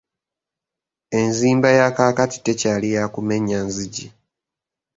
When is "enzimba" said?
1.19-1.69